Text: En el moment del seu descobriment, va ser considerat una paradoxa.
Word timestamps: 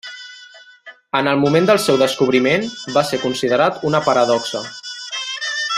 En 1.19 1.29
el 1.31 1.41
moment 1.43 1.67
del 1.69 1.81
seu 1.83 1.99
descobriment, 2.03 2.65
va 2.97 3.05
ser 3.11 3.21
considerat 3.27 3.81
una 3.91 4.03
paradoxa. 4.11 4.65